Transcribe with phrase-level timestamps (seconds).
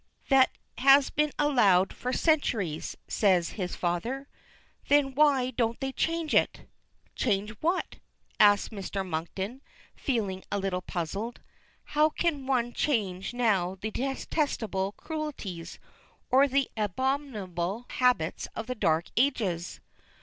[0.29, 4.27] "That has been allowed for centuries," says his father.
[4.87, 6.67] "Then why don't they change it?"
[7.13, 7.97] "Change what?"
[8.39, 9.07] asks Mr.
[9.07, 9.61] Monkton,
[9.95, 11.39] feeling a little puzzled.
[11.83, 15.77] "How can one change now the detestable cruelties
[16.31, 19.81] or the abominable habits of the dark ages?"